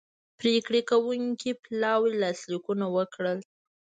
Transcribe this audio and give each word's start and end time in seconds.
پریکړې 0.39 0.81
کوونکي 0.91 1.51
پلاوي 1.63 2.11
لاسلیکونه 2.21 2.85
وکړل 2.95 3.39